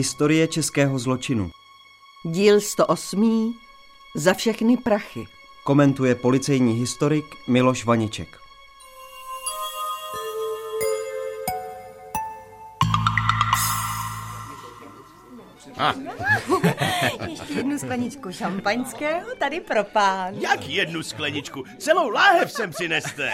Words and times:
Historie 0.00 0.48
českého 0.48 0.98
zločinu. 0.98 1.50
Díl 2.24 2.60
108. 2.60 3.54
Za 4.16 4.34
všechny 4.34 4.76
prachy. 4.76 5.26
Komentuje 5.64 6.14
policejní 6.14 6.72
historik 6.72 7.24
Miloš 7.48 7.84
Vaniček. 7.84 8.38
Ještě 17.28 17.52
jednu 17.52 17.78
skleničku 17.78 18.32
šampaňského 18.32 19.26
tady 19.38 19.60
pro 19.60 19.84
pán. 19.84 20.34
Jak 20.34 20.68
jednu 20.68 21.02
skleničku? 21.02 21.64
Celou 21.78 22.08
láhev 22.08 22.52
sem 22.52 22.70
přineste. 22.70 23.30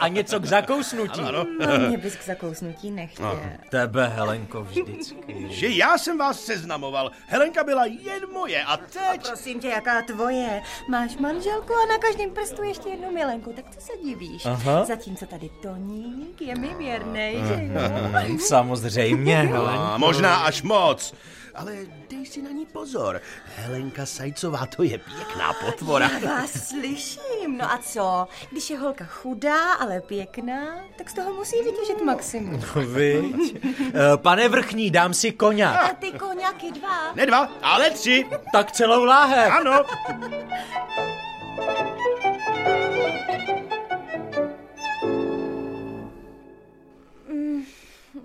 A 0.00 0.08
něco 0.08 0.40
k 0.40 0.44
zakousnutí. 0.44 1.20
Ano. 1.20 1.46
No, 1.66 1.78
mě 1.88 1.98
bys 1.98 2.16
k 2.16 2.24
zakousnutí 2.24 2.90
nechtěl. 2.90 3.40
Tebe, 3.70 4.08
Helenko, 4.08 4.62
vždycky. 4.62 5.46
Že 5.50 5.68
já 5.68 5.98
jsem 5.98 6.18
vás 6.18 6.40
seznamoval. 6.44 7.10
Helenka 7.26 7.64
byla 7.64 7.84
jen 7.84 8.22
moje 8.32 8.64
a 8.64 8.76
teď... 8.76 9.26
Prosím 9.28 9.60
tě, 9.60 9.68
jaká 9.68 10.02
tvoje? 10.02 10.62
Máš 10.88 11.16
manželku 11.16 11.72
a 11.72 11.86
na 11.92 11.98
každém 11.98 12.30
prstu 12.30 12.62
ještě 12.62 12.88
jednu 12.88 13.10
milenku, 13.12 13.52
tak 13.52 13.64
co 13.74 13.80
se 13.80 13.92
divíš? 14.04 14.46
Aha. 14.46 14.84
Zatímco 14.84 15.26
tady 15.26 15.50
Toník 15.62 16.40
je 16.40 16.54
mi 16.54 16.74
věrnej, 16.78 17.34
že 17.48 17.54
jo? 17.64 18.38
Samozřejmě, 18.46 19.36
Helenko. 19.36 19.82
A 19.82 19.98
možná 19.98 20.36
až 20.36 20.62
moc. 20.62 21.14
Ale 21.60 21.72
dej 22.08 22.24
si 22.26 22.40
na 22.42 22.50
ní 22.50 22.66
pozor. 22.66 23.20
Helenka 23.56 24.06
Sajcová, 24.06 24.66
to 24.66 24.82
je 24.82 24.98
pěkná 24.98 25.52
potvora. 25.52 26.10
Já 26.22 26.28
vás 26.34 26.68
slyším. 26.68 27.58
No 27.58 27.72
a 27.72 27.78
co? 27.78 28.28
Když 28.50 28.70
je 28.70 28.78
holka 28.78 29.04
chudá, 29.04 29.72
ale 29.72 30.00
pěkná, 30.00 30.84
tak 30.98 31.10
z 31.10 31.14
toho 31.14 31.32
musí 31.34 31.56
vytěžit 31.62 32.02
maximum. 32.04 32.60
Viď? 32.94 33.56
Eh, 33.94 34.16
Pane 34.16 34.48
vrchní, 34.48 34.90
dám 34.90 35.14
si 35.14 35.32
koně. 35.32 35.66
A 35.66 35.88
ty 35.94 36.12
koněky 36.12 36.72
dva? 36.72 37.12
Ne 37.14 37.26
dva, 37.26 37.48
ale 37.62 37.90
tři. 37.90 38.26
Tak 38.52 38.72
celou 38.72 39.04
láhev. 39.04 39.52
Ano. 39.52 39.84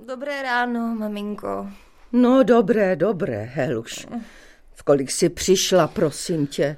Dobré 0.06 0.42
ráno, 0.42 0.96
maminko. 0.96 1.68
No 2.18 2.44
dobré, 2.44 2.96
dobré, 2.96 3.44
Heluš. 3.54 4.08
V 4.74 4.84
kolik 4.84 5.12
jsi 5.12 5.30
přišla, 5.30 5.88
prosím 5.88 6.48
tě? 6.48 6.78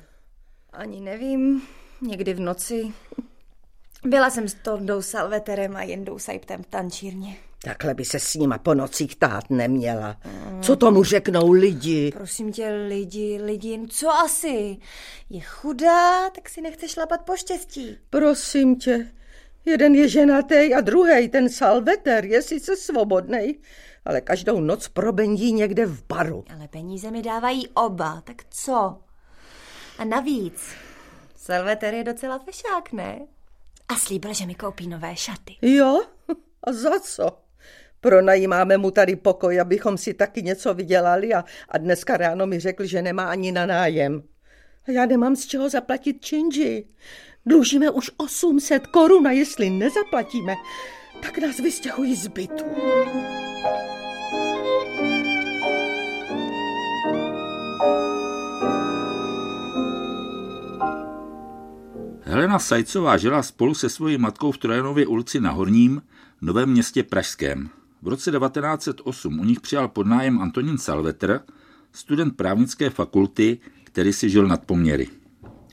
Ani 0.73 1.01
nevím, 1.01 1.61
někdy 2.01 2.33
v 2.33 2.39
noci. 2.39 2.93
Byla 4.05 4.29
jsem 4.29 4.47
s 4.47 4.53
Tondou 4.53 5.01
Salveterem 5.01 5.75
a 5.75 5.83
Jendou 5.83 6.19
Sajptem 6.19 6.63
v 6.63 6.67
tančírně. 6.67 7.35
Takhle 7.63 7.93
by 7.93 8.05
se 8.05 8.19
s 8.19 8.33
nima 8.35 8.57
po 8.57 8.73
nocích 8.73 9.15
tát 9.15 9.49
neměla. 9.49 10.17
Co 10.61 10.75
tomu 10.75 11.03
řeknou 11.03 11.51
lidi? 11.51 12.11
Prosím 12.11 12.51
tě, 12.51 12.69
lidi, 12.87 13.39
lidi, 13.43 13.79
co 13.89 14.09
asi? 14.09 14.77
Je 15.29 15.41
chudá, 15.41 16.29
tak 16.29 16.49
si 16.49 16.61
nechce 16.61 16.87
šlapat 16.87 17.21
po 17.21 17.35
štěstí. 17.35 17.97
Prosím 18.09 18.75
tě, 18.75 19.11
jeden 19.65 19.95
je 19.95 20.09
ženatý 20.09 20.73
a 20.73 20.81
druhý, 20.81 21.29
ten 21.29 21.49
Salveter, 21.49 22.25
je 22.25 22.41
sice 22.41 22.75
svobodný, 22.75 23.55
ale 24.07 24.21
každou 24.21 24.59
noc 24.59 24.87
probendí 24.87 25.53
někde 25.53 25.85
v 25.85 26.03
baru. 26.07 26.45
Ale 26.53 26.67
peníze 26.67 27.11
mi 27.11 27.21
dávají 27.21 27.67
oba, 27.67 28.21
tak 28.21 28.43
co? 28.49 28.97
A 29.97 30.05
navíc, 30.05 30.61
Salveter 31.35 31.93
je 31.93 32.03
docela 32.03 32.39
fešák, 32.39 32.91
ne? 32.91 33.19
A 33.87 33.95
slíbil, 33.95 34.33
že 34.33 34.45
mi 34.45 34.55
koupí 34.55 34.87
nové 34.87 35.15
šaty. 35.15 35.55
Jo? 35.61 36.01
A 36.63 36.73
za 36.73 36.99
co? 36.99 37.37
Pronajímáme 38.01 38.77
mu 38.77 38.91
tady 38.91 39.15
pokoj, 39.15 39.59
abychom 39.59 39.97
si 39.97 40.13
taky 40.13 40.41
něco 40.41 40.73
vydělali 40.73 41.33
a, 41.33 41.45
a 41.69 41.77
dneska 41.77 42.17
ráno 42.17 42.47
mi 42.47 42.59
řekl, 42.59 42.85
že 42.85 43.01
nemá 43.01 43.29
ani 43.29 43.51
na 43.51 43.65
nájem. 43.65 44.23
A 44.87 44.91
já 44.91 45.05
nemám 45.05 45.35
z 45.35 45.45
čeho 45.45 45.69
zaplatit 45.69 46.25
činži. 46.25 46.87
Dlužíme 47.45 47.89
už 47.89 48.11
800 48.17 48.87
korun 48.87 49.27
a 49.27 49.31
jestli 49.31 49.69
nezaplatíme, 49.69 50.53
tak 51.21 51.37
nás 51.37 51.57
vystěhují 51.57 52.15
z 52.15 52.27
bytu. 52.27 52.65
Helena 62.37 62.59
Sajcová 62.59 63.17
žila 63.17 63.43
spolu 63.43 63.73
se 63.73 63.89
svojí 63.89 64.17
matkou 64.17 64.51
v 64.51 64.57
Trojanově 64.57 65.07
ulici 65.07 65.39
na 65.39 65.51
Horním, 65.51 66.01
Novém 66.41 66.69
městě 66.69 67.03
Pražském. 67.03 67.69
V 68.01 68.07
roce 68.07 68.31
1908 68.31 69.39
u 69.39 69.43
nich 69.43 69.61
přijal 69.61 69.87
pod 69.87 70.07
nájem 70.07 70.41
Antonín 70.41 70.77
Salvetr, 70.77 71.39
student 71.91 72.37
právnické 72.37 72.89
fakulty, 72.89 73.57
který 73.83 74.13
si 74.13 74.29
žil 74.29 74.47
nad 74.47 74.63
poměry. 74.63 75.07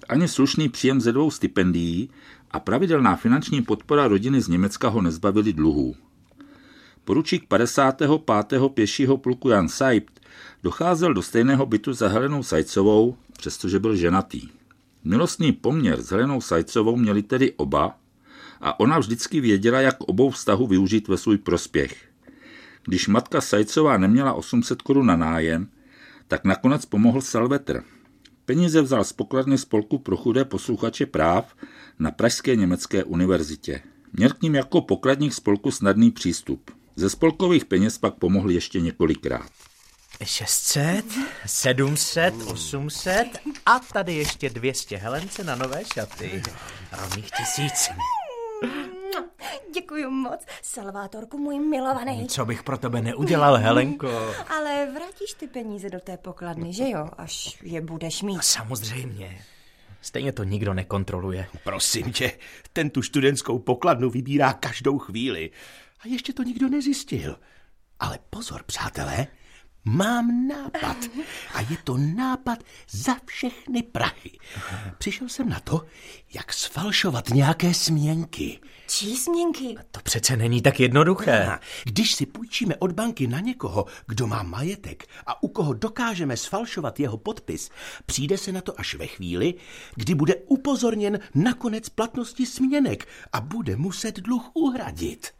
Ani 0.08 0.28
slušný 0.28 0.68
příjem 0.68 1.00
ze 1.00 1.12
dvou 1.12 1.30
stipendií 1.30 2.10
a 2.50 2.60
pravidelná 2.60 3.16
finanční 3.16 3.62
podpora 3.62 4.08
rodiny 4.08 4.40
z 4.40 4.48
Německa 4.48 4.88
ho 4.88 5.02
nezbavili 5.02 5.52
dluhů. 5.52 5.94
Poručík 7.04 7.48
55. 7.48 8.10
pěšího 8.74 9.16
pluku 9.16 9.48
Jan 9.48 9.68
Seipt 9.68 10.20
docházel 10.62 11.14
do 11.14 11.22
stejného 11.22 11.66
bytu 11.66 11.92
za 11.92 12.08
Helenou 12.08 12.42
Sajcovou, 12.42 13.16
přestože 13.38 13.78
byl 13.78 13.96
ženatý. 13.96 14.63
Milostný 15.04 15.52
poměr 15.52 16.02
s 16.02 16.10
Helenou 16.10 16.40
Sajcovou 16.40 16.96
měli 16.96 17.22
tedy 17.22 17.52
oba 17.52 17.98
a 18.60 18.80
ona 18.80 18.98
vždycky 18.98 19.40
věděla, 19.40 19.80
jak 19.80 20.00
obou 20.00 20.30
vztahu 20.30 20.66
využít 20.66 21.08
ve 21.08 21.16
svůj 21.16 21.38
prospěch. 21.38 21.96
Když 22.84 23.08
matka 23.08 23.40
Sajcová 23.40 23.98
neměla 23.98 24.32
800 24.32 24.82
korun 24.82 25.06
na 25.06 25.16
nájem, 25.16 25.68
tak 26.28 26.44
nakonec 26.44 26.84
pomohl 26.84 27.20
Salvetr. 27.20 27.82
Peníze 28.44 28.82
vzal 28.82 29.04
z 29.04 29.12
pokladny 29.12 29.58
spolku 29.58 29.98
pro 29.98 30.16
chudé 30.16 30.44
posluchače 30.44 31.06
práv 31.06 31.56
na 31.98 32.10
Pražské 32.10 32.56
německé 32.56 33.04
univerzitě. 33.04 33.80
Měl 34.12 34.30
k 34.30 34.42
ním 34.42 34.54
jako 34.54 34.80
pokladník 34.80 35.32
spolku 35.32 35.70
snadný 35.70 36.10
přístup. 36.10 36.70
Ze 36.96 37.10
spolkových 37.10 37.64
peněz 37.64 37.98
pak 37.98 38.14
pomohl 38.14 38.50
ještě 38.50 38.80
několikrát. 38.80 39.50
600, 40.22 41.04
700, 41.46 42.34
800 42.46 43.26
a 43.66 43.78
tady 43.78 44.14
ještě 44.14 44.50
200 44.50 44.96
Helence 44.96 45.44
na 45.44 45.54
nové 45.54 45.82
šaty. 45.94 46.42
Rovných 46.92 47.30
tisíc. 47.30 47.90
Děkuji 49.74 50.10
moc, 50.10 50.40
Salvátorku, 50.62 51.38
můj 51.38 51.58
milovaný. 51.58 52.26
Co 52.26 52.44
bych 52.44 52.62
pro 52.62 52.78
tebe 52.78 53.02
neudělal, 53.02 53.56
Helenko? 53.56 54.34
Ale 54.48 54.86
vrátíš 54.94 55.34
ty 55.36 55.46
peníze 55.46 55.90
do 55.90 56.00
té 56.00 56.16
pokladny, 56.16 56.72
že 56.72 56.90
jo, 56.90 57.08
až 57.18 57.58
je 57.62 57.80
budeš 57.80 58.22
mít. 58.22 58.42
Samozřejmě. 58.42 59.44
Stejně 60.00 60.32
to 60.32 60.44
nikdo 60.44 60.74
nekontroluje. 60.74 61.46
Prosím 61.64 62.12
tě, 62.12 62.32
ten 62.72 62.90
tu 62.90 63.02
studentskou 63.02 63.58
pokladnu 63.58 64.10
vybírá 64.10 64.52
každou 64.52 64.98
chvíli. 64.98 65.50
A 66.00 66.08
ještě 66.08 66.32
to 66.32 66.42
nikdo 66.42 66.68
nezjistil. 66.68 67.38
Ale 68.00 68.18
pozor, 68.30 68.62
přátelé, 68.66 69.26
mám 69.84 70.48
nápad. 70.48 70.96
A 71.54 71.60
je 71.60 71.76
to 71.84 71.96
nápad 71.96 72.58
za 72.90 73.16
všechny 73.26 73.82
prachy. 73.82 74.38
Přišel 74.98 75.28
jsem 75.28 75.48
na 75.48 75.60
to, 75.60 75.86
jak 76.34 76.52
sfalšovat 76.52 77.28
nějaké 77.28 77.74
směnky. 77.74 78.60
Čí 78.86 79.16
směnky? 79.16 79.76
To 79.90 80.00
přece 80.02 80.36
není 80.36 80.62
tak 80.62 80.80
jednoduché. 80.80 81.46
A 81.46 81.60
když 81.84 82.14
si 82.14 82.26
půjčíme 82.26 82.76
od 82.76 82.92
banky 82.92 83.26
na 83.26 83.40
někoho, 83.40 83.86
kdo 84.06 84.26
má 84.26 84.42
majetek 84.42 85.06
a 85.26 85.42
u 85.42 85.48
koho 85.48 85.74
dokážeme 85.74 86.36
sfalšovat 86.36 87.00
jeho 87.00 87.16
podpis, 87.16 87.70
přijde 88.06 88.38
se 88.38 88.52
na 88.52 88.60
to 88.60 88.80
až 88.80 88.94
ve 88.94 89.06
chvíli, 89.06 89.54
kdy 89.94 90.14
bude 90.14 90.34
upozorněn 90.34 91.18
na 91.34 91.54
konec 91.54 91.88
platnosti 91.88 92.46
směnek 92.46 93.08
a 93.32 93.40
bude 93.40 93.76
muset 93.76 94.20
dluh 94.20 94.50
uhradit. 94.54 95.32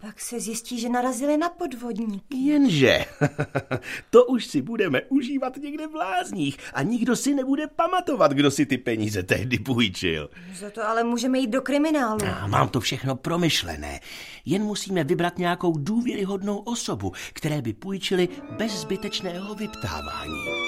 Pak 0.00 0.20
se 0.20 0.40
zjistí, 0.40 0.80
že 0.80 0.88
narazili 0.88 1.36
na 1.36 1.48
podvodníky. 1.48 2.36
Jenže, 2.36 3.04
to 4.10 4.24
už 4.24 4.46
si 4.46 4.62
budeme 4.62 5.02
užívat 5.02 5.56
někde 5.56 5.86
v 5.86 5.94
lázních 5.94 6.58
a 6.74 6.82
nikdo 6.82 7.16
si 7.16 7.34
nebude 7.34 7.66
pamatovat, 7.66 8.32
kdo 8.32 8.50
si 8.50 8.66
ty 8.66 8.78
peníze 8.78 9.22
tehdy 9.22 9.58
půjčil. 9.58 10.30
Za 10.54 10.70
to 10.70 10.88
ale 10.88 11.04
můžeme 11.04 11.38
jít 11.38 11.50
do 11.50 11.62
kriminálu. 11.62 12.20
A 12.40 12.46
mám 12.46 12.68
to 12.68 12.80
všechno 12.80 13.16
promyšlené. 13.16 14.00
Jen 14.44 14.62
musíme 14.62 15.04
vybrat 15.04 15.38
nějakou 15.38 15.72
důvěryhodnou 15.78 16.58
osobu, 16.58 17.12
které 17.32 17.62
by 17.62 17.72
půjčili 17.72 18.28
bez 18.50 18.72
zbytečného 18.72 19.54
vyptávání. 19.54 20.67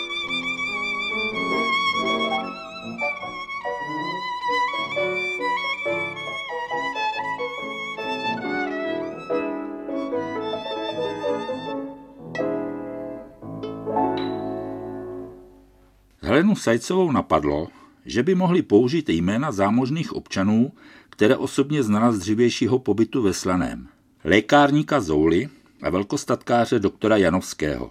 Helenu 16.40 16.56
Sajcovou 16.56 17.12
napadlo, 17.12 17.68
že 18.06 18.22
by 18.22 18.34
mohli 18.34 18.62
použít 18.62 19.08
jména 19.08 19.52
zámožných 19.52 20.12
občanů, 20.12 20.72
které 21.10 21.36
osobně 21.36 21.82
znala 21.82 22.12
z 22.12 22.18
dřívějšího 22.18 22.78
pobytu 22.78 23.22
ve 23.22 23.32
Slaném. 23.32 23.88
Lékárníka 24.24 25.00
Zouly 25.00 25.48
a 25.82 25.90
velkostatkáře 25.90 26.78
doktora 26.78 27.16
Janovského. 27.16 27.90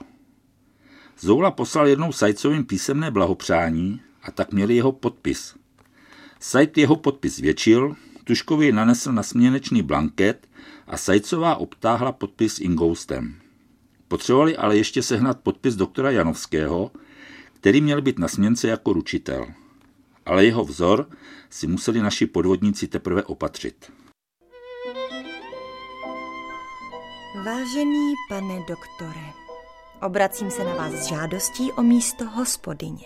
Zoula 1.19 1.51
poslal 1.51 1.88
jednou 1.88 2.12
Sajcovým 2.12 2.66
písemné 2.66 3.12
blahopřání 3.12 4.01
a 4.24 4.31
tak 4.31 4.54
měli 4.54 4.75
jeho 4.75 4.92
podpis. 4.92 5.56
Sajt 6.40 6.78
jeho 6.78 6.96
podpis 6.96 7.38
většil, 7.38 7.96
Tuškovi 8.24 8.72
nanesl 8.72 9.12
na 9.12 9.24
směnečný 9.24 9.81
blanket 9.81 10.48
a 10.88 10.98
Sajcová 10.98 11.56
obtáhla 11.56 12.12
podpis 12.12 12.60
ingoustem. 12.60 13.36
Potřebovali 14.07 14.57
ale 14.57 14.78
ještě 14.78 15.04
sehnat 15.04 15.40
podpis 15.40 15.75
doktora 15.75 16.12
Janovského, 16.12 16.92
který 17.60 17.82
měl 17.82 18.02
být 18.02 18.20
na 18.20 18.28
směnce 18.28 18.68
jako 18.68 18.94
ručitel. 18.94 19.46
Ale 20.26 20.46
jeho 20.46 20.64
vzor 20.64 21.10
si 21.50 21.68
museli 21.68 22.02
naši 22.02 22.26
podvodníci 22.26 22.88
teprve 22.88 23.24
opatřit. 23.24 23.92
Vážený 27.46 28.14
pane 28.30 28.60
doktore, 28.68 29.26
obracím 30.02 30.52
se 30.52 30.64
na 30.64 30.76
vás 30.76 30.94
s 30.94 31.08
žádostí 31.08 31.72
o 31.72 31.84
místo 31.84 32.26
hospodyně. 32.26 33.06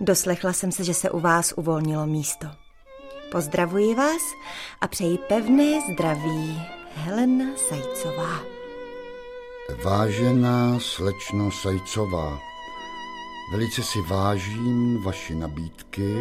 Doslechla 0.00 0.52
jsem 0.52 0.72
se, 0.72 0.84
že 0.84 0.94
se 0.94 1.10
u 1.10 1.20
vás 1.20 1.54
uvolnilo 1.56 2.06
místo. 2.06 2.46
Pozdravuji 3.32 3.94
vás 3.94 4.22
a 4.80 4.88
přeji 4.88 5.18
pevné 5.18 5.80
zdraví. 5.92 6.62
Helena 6.94 7.44
Sajcová. 7.56 8.40
Vážená 9.84 10.78
slečno 10.80 11.50
Sajcová, 11.50 12.38
velice 13.50 13.82
si 13.82 14.00
vážím 14.00 15.02
vaši 15.02 15.34
nabídky, 15.34 16.16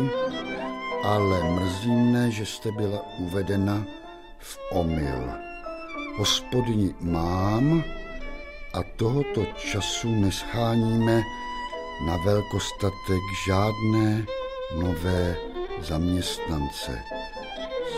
ale 1.03 1.43
mrzí 1.43 1.91
mne, 1.91 2.31
že 2.31 2.45
jste 2.45 2.71
byla 2.71 3.05
uvedena 3.17 3.85
v 4.39 4.59
omyl. 4.71 5.31
Hospodyni 6.17 6.95
mám 6.99 7.83
a 8.73 8.83
tohoto 8.95 9.45
času 9.45 10.09
nescháníme 10.09 11.21
na 12.05 12.17
velkostatek 12.17 13.21
žádné 13.47 14.25
nové 14.75 15.35
zaměstnance. 15.79 17.03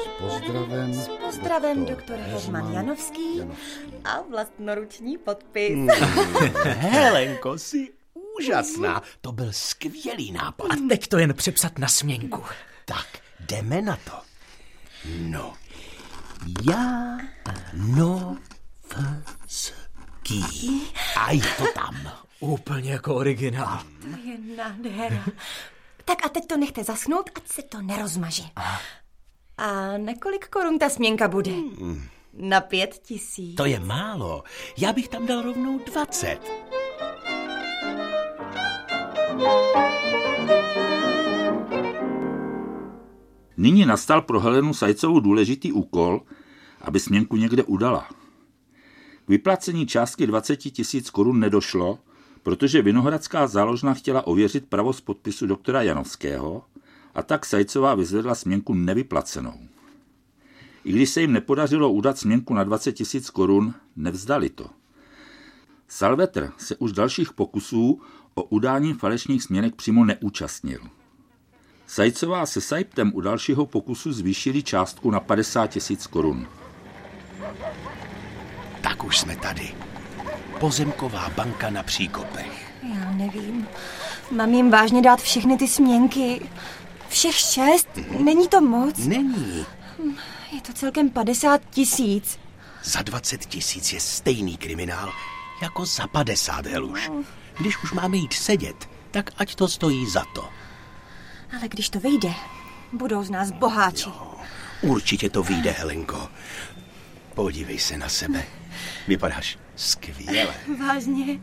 S 0.03 0.07
pozdravem, 0.21 0.93
S 0.93 1.07
pozdravem 1.07 1.85
doktor 1.85 1.95
doktor 1.95 2.15
Herman 2.17 2.61
Herman 2.61 2.73
Janovský 2.73 3.37
Janovský. 3.37 4.01
a 4.05 4.21
vlastnoruční 4.21 5.17
podpis. 5.17 5.79
Helenko, 6.63 7.57
jsi 7.57 7.91
úžasná. 8.39 9.01
To 9.21 9.31
byl 9.31 9.53
skvělý 9.53 10.31
nápad. 10.31 10.65
A 10.71 10.75
teď 10.89 11.07
to 11.07 11.17
jen 11.17 11.33
přepsat 11.33 11.79
na 11.79 11.87
směnku. 11.87 12.43
Tak, 12.85 13.07
jdeme 13.39 13.81
na 13.81 13.97
to. 14.05 14.11
No, 15.17 15.53
já, 16.69 17.17
no, 17.73 18.37
v, 18.83 18.95
ský. 19.47 20.81
A 21.19 21.31
je 21.31 21.41
to 21.57 21.65
tam. 21.73 22.11
Úplně 22.39 22.91
jako 22.91 23.15
originál. 23.15 23.83
To 24.01 24.29
je 24.29 24.55
nádhera. 24.57 25.25
Tak 26.05 26.25
a 26.25 26.29
teď 26.29 26.47
to 26.47 26.57
nechte 26.57 26.83
zaschnout, 26.83 27.29
ať 27.35 27.47
se 27.47 27.61
to 27.61 27.81
nerozmaže. 27.81 28.43
A 29.57 29.97
na 29.97 30.13
kolik 30.21 30.47
korun 30.47 30.79
ta 30.79 30.89
směnka 30.89 31.27
bude? 31.27 31.51
Na 32.33 32.61
pět 32.61 32.99
tisíc. 33.03 33.55
To 33.57 33.65
je 33.65 33.79
málo. 33.79 34.43
Já 34.77 34.93
bych 34.93 35.07
tam 35.07 35.25
dal 35.25 35.41
rovnou 35.41 35.79
20. 35.79 36.39
Nyní 43.57 43.85
nastal 43.85 44.21
pro 44.21 44.39
Helenu 44.39 44.73
Sajcovou 44.73 45.19
důležitý 45.19 45.71
úkol, 45.71 46.21
aby 46.81 46.99
směnku 46.99 47.35
někde 47.35 47.63
udala. 47.63 48.07
K 49.25 49.29
vyplacení 49.29 49.85
částky 49.87 50.27
20 50.27 50.55
tisíc 50.55 51.09
korun 51.09 51.39
nedošlo, 51.39 51.99
protože 52.43 52.81
Vinohradská 52.81 53.47
záložna 53.47 53.93
chtěla 53.93 54.27
ověřit 54.27 54.65
pravost 54.69 55.05
podpisu 55.05 55.47
doktora 55.47 55.81
Janovského 55.81 56.63
a 57.15 57.23
tak 57.23 57.45
Sajcová 57.45 57.95
vyzvedla 57.95 58.35
směnku 58.35 58.73
nevyplacenou. 58.73 59.53
I 60.85 60.91
když 60.91 61.09
se 61.09 61.21
jim 61.21 61.33
nepodařilo 61.33 61.91
udat 61.91 62.17
směnku 62.17 62.53
na 62.53 62.63
20 62.63 62.91
tisíc 62.91 63.29
korun, 63.29 63.73
nevzdali 63.95 64.49
to. 64.49 64.69
Salvetr 65.87 66.51
se 66.57 66.75
už 66.75 66.91
dalších 66.91 67.33
pokusů 67.33 68.01
o 68.35 68.43
udání 68.43 68.93
falešných 68.93 69.43
směnek 69.43 69.75
přímo 69.75 70.05
neúčastnil. 70.05 70.79
Sajcová 71.87 72.45
se 72.45 72.61
Sajptem 72.61 73.11
u 73.15 73.21
dalšího 73.21 73.65
pokusu 73.65 74.13
zvýšili 74.13 74.63
částku 74.63 75.11
na 75.11 75.19
50 75.19 75.67
tisíc 75.67 76.07
korun. 76.07 76.47
Tak 78.81 79.03
už 79.03 79.19
jsme 79.19 79.35
tady. 79.35 79.75
Pozemková 80.59 81.29
banka 81.29 81.69
na 81.69 81.83
příkopech. 81.83 82.73
Já 82.93 83.11
nevím. 83.11 83.67
Mám 84.31 84.53
jim 84.53 84.71
vážně 84.71 85.01
dát 85.01 85.21
všechny 85.21 85.57
ty 85.57 85.67
směnky. 85.67 86.49
Všech 87.09 87.35
šest? 87.35 87.89
Není 88.19 88.47
to 88.47 88.61
moc? 88.61 88.97
Není. 88.97 89.65
Je 90.51 90.61
to 90.61 90.73
celkem 90.73 91.09
50 91.09 91.61
tisíc. 91.69 92.39
Za 92.83 93.01
20 93.01 93.45
tisíc 93.45 93.93
je 93.93 93.99
stejný 93.99 94.57
kriminál 94.57 95.13
jako 95.61 95.85
za 95.85 96.07
50, 96.07 96.65
Heluš. 96.65 97.11
Když 97.59 97.83
už 97.83 97.91
máme 97.91 98.17
jít 98.17 98.33
sedět, 98.33 98.89
tak 99.11 99.29
ať 99.37 99.55
to 99.55 99.67
stojí 99.67 100.09
za 100.09 100.23
to. 100.35 100.49
Ale 101.57 101.67
když 101.67 101.89
to 101.89 101.99
vyjde, 101.99 102.33
budou 102.93 103.23
z 103.23 103.29
nás 103.29 103.51
boháči. 103.51 104.09
Určitě 104.81 105.29
to 105.29 105.43
vyjde, 105.43 105.71
Helenko. 105.71 106.29
Podívej 107.33 107.79
se 107.79 107.97
na 107.97 108.09
sebe. 108.09 108.43
Vypadáš 109.07 109.57
skvěle. 109.75 110.53
Vážně? 110.87 111.39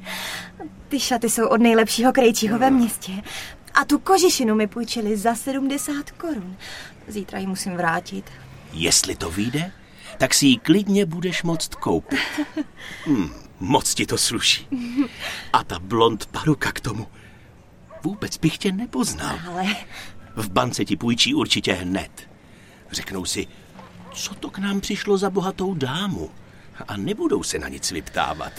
Ty 0.89 1.01
šaty 1.01 1.31
jsou 1.31 1.49
od 1.49 1.61
nejlepšího 1.61 2.13
krejčího 2.13 2.59
ve 2.59 2.71
městě. 2.71 3.13
A 3.75 3.85
tu 3.85 3.99
kožišinu 3.99 4.55
mi 4.55 4.67
půjčili 4.67 5.17
za 5.17 5.35
70 5.35 6.11
korun. 6.11 6.57
Zítra 7.09 7.39
ji 7.39 7.47
musím 7.47 7.77
vrátit. 7.77 8.31
Jestli 8.73 9.17
to 9.17 9.31
vyjde, 9.31 9.73
tak 10.19 10.35
si 10.35 10.47
ji 10.47 10.57
klidně 10.59 11.07
budeš 11.07 11.43
moct 11.43 11.75
koupit. 11.75 12.21
Hmm, 13.05 13.31
moc 13.61 13.95
ti 13.95 14.07
to 14.07 14.19
sluší. 14.19 14.69
A 15.53 15.65
ta 15.65 15.79
blond 15.79 16.27
paruka 16.27 16.73
k 16.73 16.81
tomu. 16.81 17.07
Vůbec 18.03 18.37
bych 18.39 18.59
tě 18.59 18.73
nepoznal. 18.73 19.39
Ale 19.49 19.77
V 20.37 20.51
bance 20.51 20.85
ti 20.85 20.97
půjčí 20.97 21.35
určitě 21.35 21.73
hned. 21.73 22.29
Řeknou 22.93 23.25
si, 23.25 23.47
co 24.15 24.35
to 24.35 24.51
k 24.51 24.59
nám 24.59 24.81
přišlo 24.81 25.19
za 25.19 25.31
bohatou 25.31 25.75
dámu. 25.75 26.31
A 26.89 26.97
nebudou 26.97 27.43
se 27.43 27.59
na 27.59 27.69
nic 27.69 27.91
vyptávat. 27.91 28.53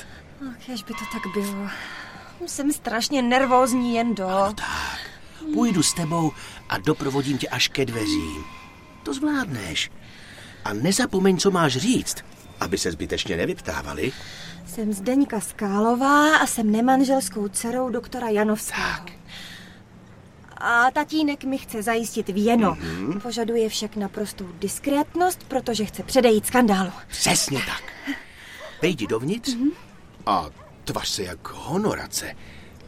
ach, 0.49 0.69
jež 0.69 0.83
by 0.83 0.93
to 0.93 1.05
tak 1.13 1.33
bylo. 1.33 1.67
Jsem 2.47 2.71
strašně 2.71 3.21
nervózní 3.21 3.95
jen 3.95 4.15
do. 4.15 4.27
Tak, 4.55 4.99
půjdu 5.53 5.83
s 5.83 5.93
tebou 5.93 6.31
a 6.69 6.77
doprovodím 6.77 7.37
tě 7.37 7.47
až 7.49 7.67
ke 7.67 7.85
dveřím. 7.85 8.43
To 9.03 9.13
zvládneš. 9.13 9.91
A 10.65 10.73
nezapomeň, 10.73 11.37
co 11.37 11.51
máš 11.51 11.77
říct, 11.77 12.17
aby 12.59 12.77
se 12.77 12.91
zbytečně 12.91 13.37
nevyptávali. 13.37 14.11
Jsem 14.67 14.93
Zdeňka 14.93 15.39
Skálová 15.39 16.37
a 16.37 16.47
jsem 16.47 16.71
nemanželskou 16.71 17.47
dcerou 17.47 17.89
doktora 17.89 18.29
Janovského. 18.29 18.83
Tak. 18.83 19.11
A 20.57 20.91
tatínek 20.91 21.43
mi 21.43 21.57
chce 21.57 21.83
zajistit 21.83 22.29
věno. 22.29 22.77
Požaduje 23.21 23.69
však 23.69 23.95
naprostou 23.95 24.47
diskrétnost, 24.59 25.43
protože 25.43 25.85
chce 25.85 26.03
předejít 26.03 26.45
skandálu. 26.45 26.91
Přesně 27.07 27.59
tak. 27.59 27.83
Vejdi 28.81 29.07
dovnitř 29.07 29.55
a 30.25 30.49
tvař 30.83 31.07
se 31.09 31.23
jak 31.23 31.47
honorace. 31.47 32.35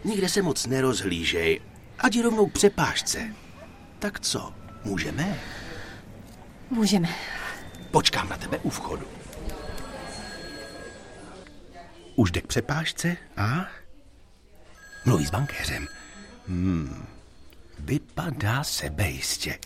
Nikde 0.04 0.30
se 0.30 0.42
moc 0.42 0.66
nerozhlížej, 0.66 1.62
ať 2.00 2.22
rovnou 2.22 2.48
přepážce. 2.48 3.36
Tak 4.00 4.20
co, 4.20 4.54
můžeme? 4.86 5.40
Můžeme. 6.70 7.10
Počkám 7.92 8.30
na 8.30 8.38
tebe 8.38 8.60
u 8.64 8.70
vchodu. 8.70 9.06
Už 12.16 12.32
jde 12.32 12.42
k 12.42 12.48
přepážce 12.48 13.18
a... 13.38 13.66
Mluví 15.06 15.26
s 15.26 15.32
bankéřem. 15.32 15.88
Hmm. 16.48 17.08
Vypadá 17.80 18.64
sebejistě. 18.64 19.60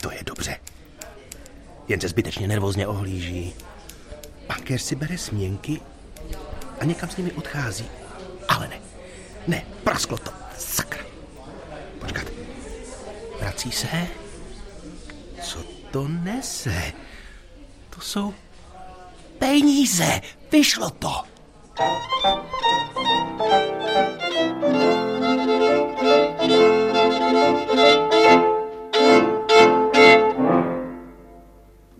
To 0.00 0.10
je 0.10 0.24
dobře. 0.24 0.60
Jen 1.88 2.00
se 2.00 2.08
zbytečně 2.08 2.48
nervózně 2.48 2.86
ohlíží. 2.86 3.54
Bankéř 4.48 4.82
si 4.82 4.94
bere 4.94 5.18
směnky 5.18 5.80
a 6.80 6.84
někam 6.84 7.10
s 7.10 7.16
nimi 7.16 7.32
odchází. 7.32 7.86
Ale 8.48 8.68
ne. 8.68 8.80
Ne, 9.46 9.66
prasklo 9.84 10.18
to. 10.18 10.30
Sakra. 10.58 11.04
Počkat. 12.00 12.24
Vrací 13.40 13.72
se. 13.72 14.06
Co 15.42 15.64
to 15.90 16.08
nese? 16.08 16.92
To 17.90 18.00
jsou 18.00 18.34
peníze. 19.38 20.20
Vyšlo 20.52 20.90
to. 20.90 21.35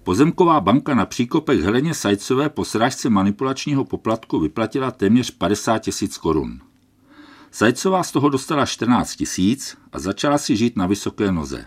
Pozemková 0.02 0.60
banka 0.60 0.94
na 0.94 1.06
příkopech 1.06 1.60
Heleně 1.60 1.94
Sajcové 1.94 2.48
po 2.48 2.64
srážce 2.64 3.10
manipulačního 3.10 3.84
poplatku 3.84 4.40
vyplatila 4.40 4.90
téměř 4.90 5.30
50 5.30 5.78
tisíc 5.78 6.18
korun. 6.18 6.60
Zajcová 7.52 8.02
z 8.02 8.12
toho 8.12 8.28
dostala 8.28 8.66
14 8.66 9.16
tisíc 9.16 9.76
a 9.92 9.98
začala 9.98 10.38
si 10.38 10.56
žít 10.56 10.76
na 10.76 10.86
vysoké 10.86 11.32
noze. 11.32 11.64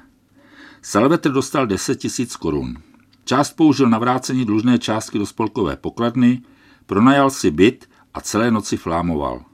Salvetr 0.82 1.32
dostal 1.32 1.68
10 1.68 1.96
tisíc 1.96 2.36
korun. 2.36 2.78
Část 3.25 3.54
použil 3.54 3.89
na 3.89 3.98
vrácení 3.98 4.46
dlužné 4.46 4.80
částky 4.80 5.20
do 5.20 5.25
spolkové 5.25 5.75
pokladny, 5.75 6.42
pronajal 6.86 7.30
si 7.30 7.51
byt 7.51 7.88
a 8.13 8.22
celé 8.22 8.51
noci 8.51 8.78
flámoval. 8.78 9.46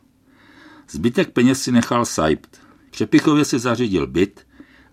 Zbytek 0.90 1.32
peněz 1.32 1.64
si 1.64 1.72
nechal 1.72 2.06
Saipt. 2.06 2.62
Přepichově 2.92 3.46
si 3.46 3.60
zařídil 3.60 4.08
byt 4.08 4.48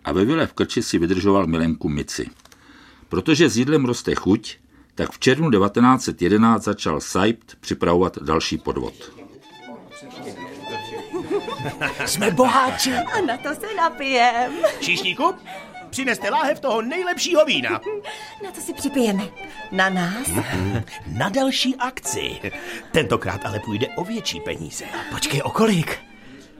a 0.05 0.13
ve 0.13 0.25
vile 0.25 0.47
v 0.47 0.53
Krči 0.53 0.83
si 0.83 0.99
vydržoval 0.99 1.47
milenku 1.47 1.89
Mici. 1.89 2.31
Protože 3.09 3.49
s 3.49 3.57
jídlem 3.57 3.85
roste 3.85 4.15
chuť, 4.15 4.57
tak 4.95 5.11
v 5.11 5.19
červnu 5.19 5.51
1911 5.51 6.65
začal 6.65 7.01
Saipt 7.01 7.57
připravovat 7.61 8.19
další 8.23 8.59
podvod. 8.59 8.95
Jsme 12.07 12.31
boháči. 12.31 12.93
A 12.93 13.21
na 13.21 13.37
to 13.37 13.55
se 13.55 13.75
napijem. 13.77 14.53
Číšníku, 14.81 15.35
přineste 15.93 16.31
láhev 16.31 16.61
toho 16.61 16.83
nejlepšího 16.83 17.45
vína. 17.45 17.81
Na 18.45 18.51
to 18.51 18.61
si 18.61 18.75
připijeme. 18.75 19.25
Na 19.71 19.89
nás? 19.89 20.29
Na 21.07 21.29
další 21.29 21.77
akci. 21.77 22.53
Tentokrát 22.93 23.47
ale 23.47 23.61
půjde 23.61 23.87
o 23.97 24.05
větší 24.05 24.41
peníze. 24.41 24.85
Počkej, 25.11 25.43
o 25.45 25.51
kolik? 25.51 25.99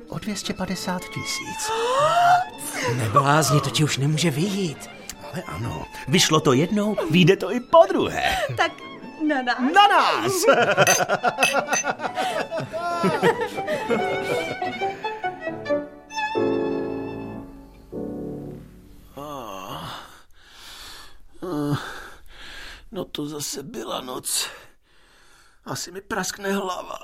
O 0.09 0.19
250 0.19 1.03
tisíc. 1.03 1.71
Neblázni, 2.97 3.61
to 3.61 3.71
ti 3.71 3.85
už 3.85 3.99
nemůže 3.99 4.31
vyjít. 4.31 4.91
Ale 5.33 5.43
ano, 5.47 5.85
vyšlo 6.09 6.41
to 6.41 6.53
jednou, 6.53 6.97
vyjde 7.11 7.37
to 7.37 7.53
i 7.53 7.61
po 7.61 7.79
druhé. 7.89 8.37
Tak 8.57 8.73
na 9.29 9.43
nás. 9.43 9.59
Na 9.61 9.87
nás! 9.89 10.33
to 23.13 23.27
zase 23.27 23.63
byla 23.63 24.01
noc. 24.01 24.47
Asi 25.65 25.93
mi 25.93 26.01
praskne 26.01 26.53
hlava. 26.53 26.99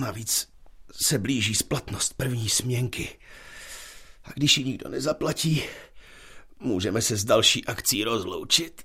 Navíc 0.00 0.48
se 0.92 1.18
blíží 1.18 1.54
splatnost 1.54 2.14
první 2.14 2.48
směnky. 2.48 3.18
A 4.24 4.30
když 4.34 4.58
ji 4.58 4.64
nikdo 4.64 4.88
nezaplatí, 4.88 5.62
můžeme 6.60 7.02
se 7.02 7.16
s 7.16 7.24
další 7.24 7.64
akcí 7.64 8.04
rozloučit. 8.04 8.82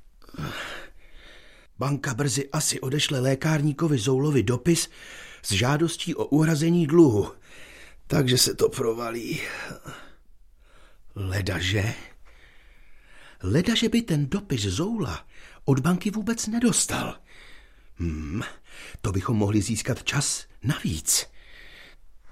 Banka 1.77 2.13
brzy 2.13 2.50
asi 2.51 2.79
odešle 2.79 3.19
lékárníkovi 3.19 3.98
Zoulovi 3.98 4.43
dopis 4.43 4.89
s 5.41 5.51
žádostí 5.51 6.15
o 6.15 6.25
uhrazení 6.25 6.88
dluhu, 6.88 7.31
takže 8.08 8.38
se 8.38 8.55
to 8.55 8.69
provalí. 8.69 9.41
Ledaže? 11.15 11.93
Ledaže 13.43 13.89
by 13.89 14.01
ten 14.01 14.29
dopis 14.29 14.62
Zoula 14.62 15.25
od 15.65 15.79
banky 15.79 16.12
vůbec 16.12 16.48
nedostal. 16.48 17.15
Hmm, 17.96 18.41
to 19.01 19.12
bychom 19.12 19.38
mohli 19.38 19.62
získat 19.62 20.03
čas 20.03 20.46
navíc. 20.63 21.25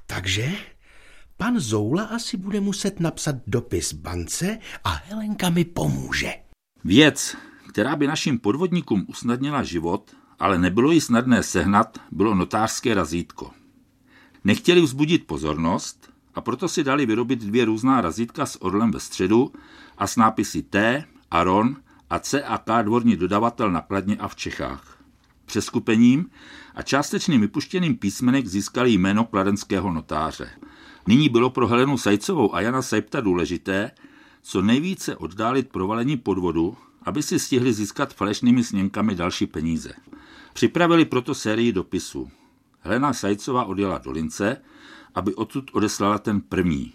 Takže 0.06 0.52
pan 1.38 1.60
Zoula 1.60 2.04
asi 2.04 2.38
bude 2.38 2.60
muset 2.60 3.00
napsat 3.00 3.36
dopis 3.48 3.94
bance 3.94 4.58
a 4.84 4.90
Helenka 4.90 5.50
mi 5.50 5.66
pomůže. 5.66 6.34
Věc, 6.84 7.36
která 7.70 7.96
by 7.96 8.08
našim 8.08 8.40
podvodníkům 8.40 9.06
usnadnila 9.08 9.64
život, 9.64 10.12
ale 10.40 10.58
nebylo 10.58 10.92
jí 10.92 11.02
snadné 11.02 11.44
sehnat, 11.44 11.98
bylo 12.12 12.36
notářské 12.36 12.94
razítko. 12.94 13.52
Nechtěli 14.44 14.82
vzbudit 14.82 15.28
pozornost 15.28 16.10
a 16.36 16.42
proto 16.42 16.68
si 16.68 16.84
dali 16.84 17.06
vyrobit 17.06 17.40
dvě 17.40 17.66
různá 17.66 18.02
razítka 18.02 18.46
s 18.46 18.62
orlem 18.62 18.92
ve 18.92 19.00
středu 19.00 19.52
a 19.98 20.08
s 20.08 20.16
nápisy 20.16 20.62
T, 20.62 21.06
Aron 21.32 21.76
a 22.10 22.20
C 22.20 22.44
a 22.44 22.58
K 22.58 22.82
dvorní 22.84 23.16
dodavatel 23.16 23.72
na 23.72 23.82
Kladně 23.82 24.18
a 24.18 24.28
v 24.28 24.36
Čechách. 24.36 24.98
Přeskupením 25.46 26.30
a 26.76 26.82
částečným 26.82 27.42
vypuštěným 27.42 27.98
písmenek 27.98 28.48
získali 28.48 28.92
jméno 28.92 29.26
kladenského 29.26 29.94
notáře. 29.94 30.50
Nyní 31.08 31.30
bylo 31.30 31.50
pro 31.50 31.68
Helenu 31.68 31.98
Sajcovou 31.98 32.56
a 32.56 32.62
Jana 32.62 32.82
Sajpta 32.82 33.22
důležité, 33.22 33.92
co 34.42 34.62
nejvíce 34.62 35.16
oddálit 35.16 35.70
provalení 35.70 36.18
podvodu, 36.18 36.78
aby 37.02 37.24
si 37.24 37.40
stihli 37.40 37.74
získat 37.74 38.14
falešnými 38.14 38.64
sněmkami 38.64 39.16
další 39.16 39.48
peníze. 39.48 39.94
Připravili 40.54 41.06
proto 41.06 41.36
sérii 41.36 41.72
dopisů. 41.72 42.30
Helena 42.80 43.14
Sajcová 43.14 43.66
odjela 43.66 43.98
do 43.98 44.12
Lince, 44.12 44.62
aby 45.16 45.36
odtud 45.36 45.72
odeslala 45.74 46.18
ten 46.18 46.42
první, 46.42 46.94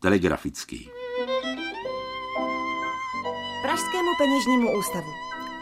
telegrafický. 0.00 0.88
Pražskému 3.74 4.10
peněžnímu 4.18 4.78
ústavu. 4.78 5.10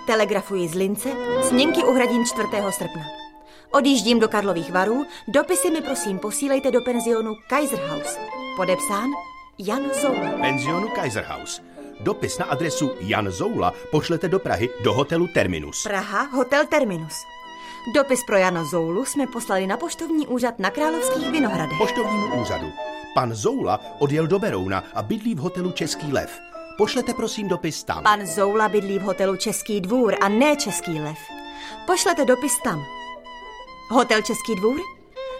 Telegrafuji 0.07 0.69
z 0.69 0.75
Lince, 0.75 1.09
sněmky 1.49 1.85
uhradím 1.85 2.27
4. 2.27 2.49
srpna. 2.71 3.03
Odjíždím 3.71 4.21
do 4.21 4.29
Karlových 4.29 4.73
varů, 4.73 5.05
dopisy 5.29 5.71
mi 5.71 5.81
prosím 5.81 6.19
posílejte 6.19 6.71
do 6.71 6.81
penzionu 6.81 7.35
Kaiserhaus. 7.49 8.19
Podepsán 8.57 9.11
Jan 9.59 9.83
Zoula. 10.01 10.31
Penzionu 10.41 10.89
Kaiserhaus. 10.89 11.63
Dopis 12.01 12.39
na 12.39 12.45
adresu 12.45 12.91
Jan 13.01 13.31
Zoula 13.31 13.73
pošlete 13.91 14.29
do 14.29 14.39
Prahy 14.39 14.69
do 14.85 14.93
hotelu 14.93 15.27
Terminus. 15.27 15.83
Praha, 15.83 16.23
hotel 16.23 16.67
Terminus. 16.67 17.15
Dopis 17.95 18.21
pro 18.27 18.37
Jana 18.37 18.65
Zoulu 18.65 19.05
jsme 19.05 19.27
poslali 19.27 19.67
na 19.67 19.77
poštovní 19.77 20.27
úřad 20.27 20.59
na 20.59 20.71
Královských 20.71 21.31
Vinohradech. 21.31 21.79
Poštovnímu 21.79 22.41
úřadu. 22.41 22.67
Pan 23.15 23.35
Zoula 23.35 23.81
odjel 23.99 24.27
do 24.27 24.39
Berouna 24.39 24.85
a 24.95 25.03
bydlí 25.03 25.35
v 25.35 25.39
hotelu 25.39 25.73
Český 25.73 26.13
lev. 26.13 26.52
Pošlete 26.79 27.15
prosím 27.15 27.49
dopis 27.49 27.85
tam. 27.85 28.03
Pan 28.03 28.27
Zoula 28.27 28.69
bydlí 28.69 28.99
v 28.99 29.03
hotelu 29.03 29.37
Český 29.37 29.81
dvůr 29.81 30.15
a 30.21 30.29
ne 30.29 30.57
Český 30.57 31.01
lev. 31.01 31.19
Pošlete 31.87 32.25
dopis 32.25 32.53
tam. 32.65 32.85
Hotel 33.91 34.23
Český 34.23 34.55
dvůr? 34.55 34.81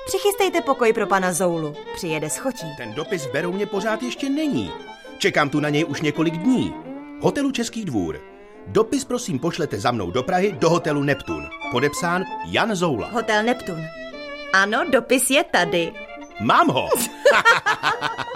Přichystejte 0.07 0.61
pokoj 0.61 0.93
pro 0.93 1.07
pana 1.07 1.33
Zoulu. 1.33 1.75
Přijede 1.95 2.31
s 2.31 2.37
chotí. 2.37 2.67
Ten 2.77 2.95
dopis 2.95 3.27
v 3.27 3.33
Berouně 3.33 3.67
pořád 3.67 4.03
ještě 4.03 4.29
není. 4.31 4.71
Čekám 5.19 5.49
tu 5.51 5.61
na 5.61 5.69
něj 5.69 5.85
už 5.85 6.01
několik 6.01 6.35
dní. 6.37 6.75
Hotelu 7.21 7.51
Český 7.51 7.85
dvůr. 7.85 8.21
Dopis 8.67 9.05
prosím 9.05 9.39
pošlete 9.39 9.81
za 9.81 9.91
mnou 9.91 10.11
do 10.11 10.23
Prahy 10.23 10.53
do 10.53 10.71
hotelu 10.71 11.03
Neptun. 11.03 11.49
Podepsán 11.71 12.25
Jan 12.47 12.75
Zoula. 12.75 13.09
Hotel 13.09 13.43
Neptun. 13.43 13.85
Ano, 14.53 14.85
dopis 14.91 15.31
je 15.31 15.45
tady. 15.45 15.93
Mám 16.41 16.69
ho! 16.69 16.89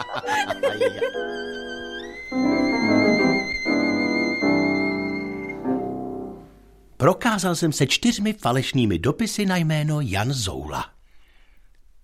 Prokázal 6.97 7.55
jsem 7.55 7.73
se 7.73 7.87
čtyřmi 7.87 8.33
falešnými 8.33 8.99
dopisy 8.99 9.47
na 9.47 9.57
jméno 9.57 10.01
Jan 10.01 10.33
Zoula. 10.33 10.91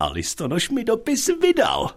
A 0.01 0.09
listonoš 0.09 0.71
mi 0.71 0.85
dopis 0.85 1.31
vydal. 1.41 1.91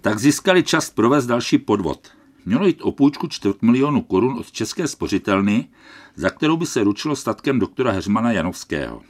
Tak 0.00 0.18
získali 0.18 0.62
čas 0.62 0.90
provést 0.90 1.26
další 1.26 1.58
podvod. 1.58 2.17
Mělo 2.48 2.66
jít 2.66 2.82
o 2.82 2.92
půjčku 2.92 3.26
čtvrt 3.26 3.62
milionu 3.62 4.02
korun 4.02 4.38
od 4.38 4.52
České 4.52 4.88
spořitelny, 4.88 5.68
za 6.16 6.30
kterou 6.30 6.56
by 6.56 6.66
se 6.66 6.84
ručilo 6.84 7.16
statkem 7.16 7.58
doktora 7.58 7.92
Heřmana 7.92 8.32
Janovského. 8.32 9.02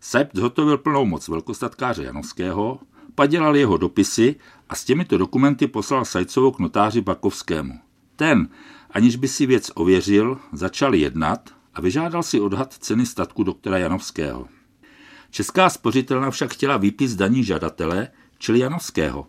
Sept 0.00 0.36
zhotovil 0.36 0.78
plnou 0.78 1.04
moc 1.04 1.28
velkostatkáře 1.28 2.04
Janovského, 2.04 2.78
padělal 3.14 3.56
jeho 3.56 3.76
dopisy 3.76 4.36
a 4.68 4.74
s 4.74 4.84
těmito 4.84 5.18
dokumenty 5.18 5.66
poslal 5.66 6.04
Sajcovou 6.04 6.50
k 6.50 6.58
notáři 6.58 7.00
Bakovskému. 7.00 7.74
Ten, 8.16 8.48
aniž 8.90 9.16
by 9.16 9.28
si 9.28 9.46
věc 9.46 9.70
ověřil, 9.74 10.38
začal 10.52 10.94
jednat 10.94 11.50
a 11.74 11.80
vyžádal 11.80 12.22
si 12.22 12.40
odhad 12.40 12.74
ceny 12.74 13.06
statku 13.06 13.42
doktora 13.42 13.78
Janovského. 13.78 14.48
Česká 15.30 15.70
spořitelna 15.70 16.30
však 16.30 16.52
chtěla 16.52 16.76
výpis 16.76 17.14
daní 17.14 17.44
žadatele, 17.44 18.08
čili 18.38 18.58
Janovského. 18.58 19.26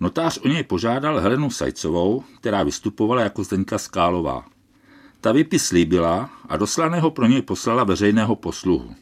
Notář 0.00 0.38
o 0.38 0.48
něj 0.48 0.62
požádal 0.62 1.20
Helenu 1.20 1.50
Sajcovou, 1.50 2.24
která 2.36 2.62
vystupovala 2.62 3.22
jako 3.22 3.44
Zdeňka 3.44 3.78
Skálová. 3.78 4.44
Ta 5.20 5.32
výpis 5.32 5.64
slíbila 5.64 6.30
a 6.48 6.56
doslaného 6.56 7.10
pro 7.10 7.26
něj 7.26 7.42
poslala 7.42 7.84
veřejného 7.84 8.36
posluhu. 8.36 8.94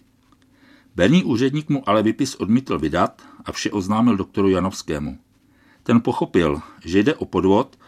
Berní 0.96 1.24
úředník 1.24 1.68
mu 1.68 1.88
ale 1.88 2.02
výpis 2.02 2.34
odmítl 2.34 2.78
vydat 2.78 3.22
a 3.44 3.52
vše 3.52 3.70
oznámil 3.70 4.16
doktoru 4.16 4.48
Janovskému. 4.48 5.18
Ten 5.82 6.00
pochopil, 6.00 6.60
že 6.84 6.98
jde 6.98 7.14
o 7.14 7.24
podvod 7.24 7.78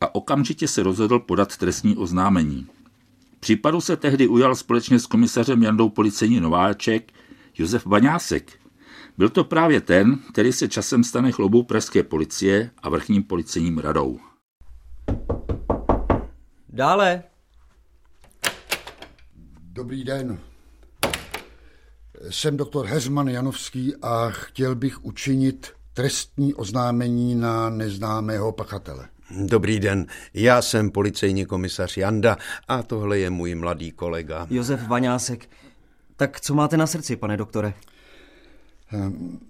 a 0.00 0.14
okamžitě 0.14 0.68
se 0.68 0.82
rozhodl 0.82 1.18
podat 1.18 1.56
trestní 1.56 1.96
oznámení. 1.96 2.66
Případu 3.40 3.80
se 3.80 3.96
tehdy 3.96 4.28
ujal 4.28 4.54
společně 4.54 4.98
s 4.98 5.06
komisařem 5.06 5.62
Jandou 5.62 5.88
policejní 5.88 6.40
Nováček, 6.40 7.12
Josef 7.58 7.86
Baňásek. 7.86 8.61
Byl 9.22 9.28
to 9.28 9.44
právě 9.44 9.80
ten, 9.80 10.18
který 10.32 10.52
se 10.52 10.68
časem 10.68 11.04
stane 11.04 11.32
chlobou 11.32 11.62
pražské 11.62 12.02
policie 12.02 12.70
a 12.82 12.88
vrchním 12.88 13.22
policejním 13.22 13.78
radou. 13.78 14.20
Dále. 16.68 17.22
Dobrý 19.62 20.04
den. 20.04 20.38
Jsem 22.30 22.56
doktor 22.56 22.86
Heřman 22.86 23.28
Janovský 23.28 23.94
a 24.02 24.30
chtěl 24.30 24.74
bych 24.74 25.04
učinit 25.04 25.72
trestní 25.94 26.54
oznámení 26.54 27.34
na 27.34 27.70
neznámého 27.70 28.52
pachatele. 28.52 29.08
Dobrý 29.30 29.80
den, 29.80 30.06
já 30.34 30.62
jsem 30.62 30.90
policejní 30.90 31.46
komisař 31.46 31.96
Janda 31.96 32.36
a 32.68 32.82
tohle 32.82 33.18
je 33.18 33.30
můj 33.30 33.54
mladý 33.54 33.92
kolega. 33.92 34.46
Josef 34.50 34.88
Vaňásek. 34.88 35.48
Tak 36.16 36.40
co 36.40 36.54
máte 36.54 36.76
na 36.76 36.86
srdci, 36.86 37.16
pane 37.16 37.36
doktore? 37.36 37.74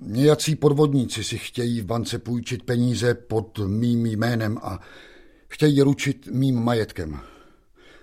Nějací 0.00 0.56
podvodníci 0.56 1.24
si 1.24 1.38
chtějí 1.38 1.80
v 1.80 1.84
bance 1.84 2.18
půjčit 2.18 2.62
peníze 2.62 3.14
pod 3.14 3.58
mým 3.66 4.06
jménem 4.06 4.58
a 4.62 4.80
chtějí 5.48 5.82
ručit 5.82 6.28
mým 6.32 6.60
majetkem. 6.60 7.20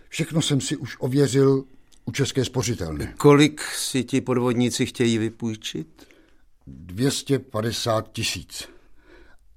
Všechno 0.10 0.42
jsem 0.42 0.62
si 0.62 0.76
už 0.76 0.98
ověřil 1.00 1.64
u 2.06 2.12
České 2.12 2.46
spořitelny. 2.46 3.14
Kolik 3.18 3.62
si 3.62 4.04
ti 4.04 4.22
podvodníci 4.22 4.86
chtějí 4.86 5.18
vypůjčit? 5.18 6.08
250 6.68 8.12
tisíc. 8.12 8.70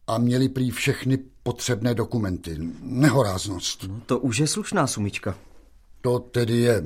A 0.06 0.18
měli 0.18 0.48
prý 0.48 0.70
všechny 0.70 1.18
potřebné 1.42 1.94
dokumenty. 1.94 2.56
Nehoráznost. 2.80 3.84
No, 3.88 4.00
to 4.06 4.18
už 4.18 4.38
je 4.38 4.46
slušná 4.46 4.86
sumička. 4.86 5.38
To 6.00 6.18
tedy 6.18 6.56
je. 6.58 6.82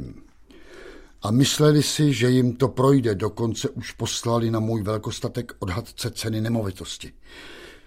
A 1.26 1.30
mysleli 1.30 1.82
si, 1.82 2.12
že 2.12 2.30
jim 2.30 2.56
to 2.56 2.68
projde, 2.68 3.14
dokonce 3.14 3.68
už 3.68 3.92
poslali 3.92 4.50
na 4.50 4.60
můj 4.60 4.82
velkostatek 4.82 5.52
odhadce 5.58 6.10
ceny 6.10 6.40
nemovitosti. 6.40 7.12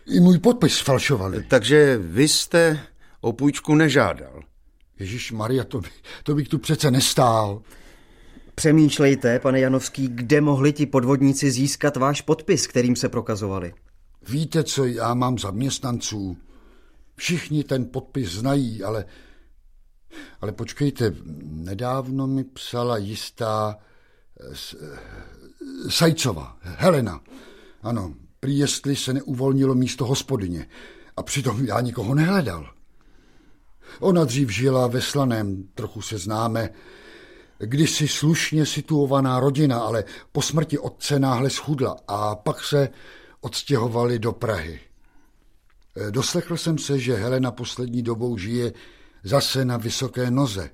I 0.08 0.20
můj 0.20 0.38
podpis 0.38 0.80
falšovali. 0.80 1.44
Takže 1.44 1.98
vy 1.98 2.28
jste 2.28 2.80
o 3.22 3.34
půjčku 3.34 3.76
nežádal. 3.76 4.44
Ježíš 5.00 5.32
Maria, 5.32 5.64
to, 5.64 5.82
by, 5.82 5.90
to 6.24 6.36
bych 6.36 6.48
tu 6.48 6.58
přece 6.58 6.92
nestál. 6.92 7.62
Přemýšlejte, 8.56 9.40
pane 9.40 9.60
Janovský, 9.60 10.08
kde 10.08 10.42
mohli 10.42 10.74
ti 10.74 10.86
podvodníci 10.86 11.52
získat 11.52 11.98
váš 11.98 12.22
podpis, 12.22 12.68
kterým 12.68 12.96
se 12.96 13.10
prokazovali. 13.10 13.74
Víte, 14.30 14.64
co 14.64 14.86
já 14.86 15.14
mám 15.14 15.38
zaměstnanců? 15.38 16.38
Všichni 17.16 17.64
ten 17.64 17.86
podpis 17.86 18.32
znají, 18.32 18.84
ale... 18.84 19.06
Ale 20.42 20.52
počkejte, 20.52 21.14
nedávno 21.44 22.28
mi 22.28 22.44
psala 22.44 22.98
jistá 22.98 23.78
Sajcova, 25.90 26.58
Helena. 26.62 27.22
Ano, 27.82 28.14
prý 28.40 28.58
jestli 28.58 28.96
se 28.96 29.14
neuvolnilo 29.14 29.76
místo 29.76 30.06
hospodyně. 30.06 30.68
A 31.18 31.24
přitom 31.24 31.66
já 31.66 31.82
nikoho 31.82 32.16
nehledal. 32.16 32.74
Ona 34.00 34.24
dřív 34.24 34.50
žila 34.50 34.88
ve 34.88 35.02
Slaném, 35.02 35.64
trochu 35.76 36.02
se 36.02 36.18
známe, 36.18 36.70
kdysi 37.58 38.08
slušně 38.08 38.66
situovaná 38.66 39.40
rodina, 39.40 39.80
ale 39.80 40.04
po 40.32 40.42
smrti 40.42 40.80
otce 40.80 41.20
náhle 41.20 41.50
schudla 41.50 41.98
a 42.08 42.36
pak 42.36 42.64
se 42.64 42.90
odstěhovali 43.42 44.20
do 44.20 44.32
Prahy. 44.32 44.80
Doslechl 46.12 46.58
jsem 46.58 46.78
se, 46.78 47.00
že 47.00 47.16
Helena 47.16 47.52
poslední 47.52 48.02
dobou 48.02 48.38
žije 48.38 48.74
zase 49.24 49.66
na 49.66 49.78
vysoké 49.78 50.32
noze. 50.32 50.70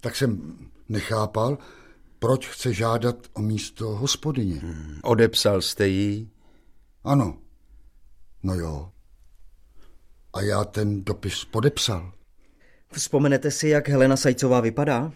Tak 0.00 0.16
jsem 0.16 0.58
nechápal, 0.88 1.58
proč 2.18 2.48
chce 2.48 2.72
žádat 2.72 3.16
o 3.32 3.42
místo 3.42 3.88
hospodyně. 3.88 4.54
Hmm. 4.54 4.98
Odepsal 5.02 5.62
jste 5.62 5.88
jí? 5.88 6.30
Ano. 7.04 7.38
No 8.42 8.54
jo. 8.54 8.90
A 10.32 10.42
já 10.42 10.64
ten 10.64 11.04
dopis 11.04 11.44
podepsal. 11.44 12.12
Vzpomenete 12.92 13.50
si, 13.50 13.68
jak 13.68 13.88
Helena 13.88 14.16
Sajcová 14.16 14.60
vypadá? 14.60 15.12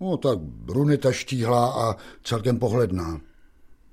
No 0.00 0.16
tak 0.16 0.38
bruneta 0.38 1.12
štíhlá 1.12 1.72
a 1.72 1.96
celkem 2.22 2.58
pohledná. 2.58 3.20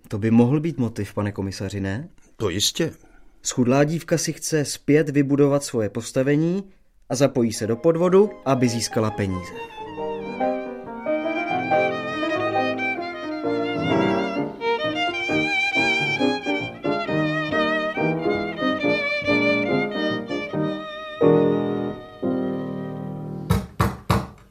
To 0.08 0.18
by 0.18 0.32
mohl 0.32 0.60
být 0.60 0.78
motiv, 0.78 1.14
pane 1.14 1.32
komisaři, 1.32 1.80
ne? 1.80 2.10
To 2.36 2.50
jistě. 2.50 2.94
Schudlá 3.42 3.84
dívka 3.84 4.18
si 4.18 4.34
chce 4.34 4.66
zpět 4.66 5.10
vybudovat 5.10 5.64
svoje 5.64 5.90
postavení 5.90 6.64
a 7.10 7.16
zapojí 7.16 7.54
se 7.54 7.68
do 7.68 7.76
podvodu, 7.76 8.30
aby 8.46 8.70
získala 8.70 9.12
peníze. 9.12 9.54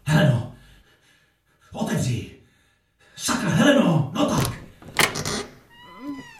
Heleno, 0.06 0.54
otevři. 1.72 2.30
Sakra, 3.16 3.48
Heleno, 3.48 4.12
no 4.14 4.26
tak. 4.28 4.52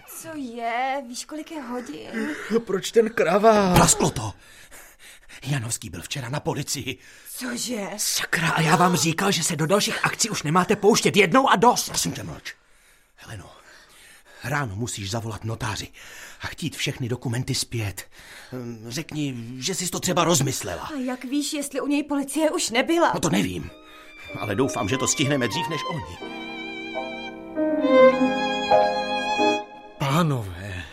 Co 0.09 0.29
je? 0.35 1.03
Víš, 1.09 1.25
kolik 1.25 1.51
je 1.51 1.63
hodin? 1.63 2.29
Proč 2.67 2.91
ten 2.91 3.11
kravál? 3.11 3.75
Prasklo 3.75 4.11
to. 4.11 4.33
Janovský 5.47 5.91
byl 5.91 6.03
včera 6.03 6.29
na 6.29 6.41
policii. 6.41 6.99
Cože? 7.37 7.89
Sakra, 7.97 8.51
a 8.51 8.61
já 8.61 8.77
vám 8.77 8.97
říkal, 8.97 9.31
že 9.33 9.43
se 9.43 9.57
do 9.57 9.67
dalších 9.67 10.05
akcí 10.07 10.31
už 10.31 10.43
nemáte 10.43 10.77
pouštět 10.77 11.17
jednou 11.17 11.49
a 11.49 11.57
dost. 11.57 11.89
Prosím 11.89 12.13
tě, 12.13 12.23
mlč. 12.23 12.55
Heleno, 13.17 13.51
ráno 14.45 14.77
musíš 14.77 15.11
zavolat 15.11 15.45
notáři 15.45 15.89
a 16.41 16.47
chtít 16.47 16.77
všechny 16.77 17.09
dokumenty 17.09 17.55
zpět. 17.55 18.05
Hm, 18.53 18.85
Řekni, 18.89 19.35
že 19.59 19.75
jsi 19.75 19.89
to 19.89 20.01
třeba 20.01 20.25
rozmyslela. 20.25 20.83
A 20.83 20.93
jak 20.95 21.25
víš, 21.25 21.53
jestli 21.53 21.81
u 21.81 21.87
něj 21.87 22.03
policie 22.03 22.51
už 22.51 22.71
nebyla? 22.71 23.11
No 23.15 23.21
to 23.21 23.31
nevím, 23.31 23.71
ale 24.41 24.55
doufám, 24.55 24.89
že 24.89 24.99
to 24.99 25.07
stihneme 25.09 25.49
dřív 25.49 25.69
než 25.71 25.81
oni. 25.91 26.35
Pánové, 29.99 30.85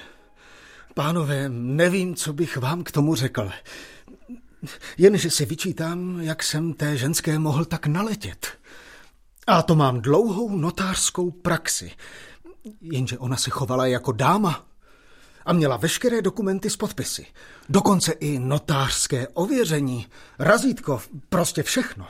pánové, 0.94 1.50
nevím, 1.50 2.16
co 2.16 2.34
bych 2.34 2.58
vám 2.58 2.84
k 2.84 2.92
tomu 2.92 3.16
řekl. 3.16 3.52
Jenže 4.98 5.32
si 5.32 5.46
vyčítám, 5.46 6.22
jak 6.22 6.44
jsem 6.44 6.74
té 6.74 6.98
ženské 6.98 7.40
mohl 7.40 7.66
tak 7.66 7.88
naletět. 7.88 8.48
A 9.48 9.62
to 9.62 9.76
mám 9.76 10.02
dlouhou 10.02 10.58
notářskou 10.58 11.32
praxi. 11.32 11.92
Jenže 12.82 13.18
ona 13.18 13.38
se 13.38 13.50
chovala 13.50 13.86
jako 13.86 14.12
dáma 14.12 14.66
a 15.46 15.54
měla 15.54 15.78
veškeré 15.78 16.22
dokumenty 16.22 16.70
s 16.70 16.78
podpisy. 16.78 17.26
Dokonce 17.70 18.12
i 18.12 18.40
notářské 18.40 19.28
ověření, 19.28 20.08
razítko, 20.40 21.02
prostě 21.30 21.64
všechno. 21.64 22.08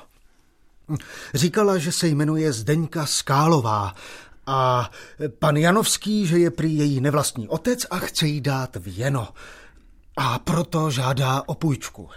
Říkala, 1.33 1.77
že 1.77 1.91
se 1.91 2.07
jmenuje 2.07 2.53
Zdeňka 2.53 3.05
Skálová 3.05 3.93
a 4.47 4.91
pan 5.39 5.57
Janovský, 5.57 6.27
že 6.27 6.39
je 6.39 6.51
prý 6.51 6.77
její 6.77 7.01
nevlastní 7.01 7.47
otec 7.47 7.85
a 7.89 7.99
chce 7.99 8.27
jí 8.27 8.41
dát 8.41 8.75
věno. 8.75 9.27
A 10.23 10.39
proto 10.39 10.91
žádá 10.91 11.43
o 11.45 11.55
půjčku. 11.55 12.09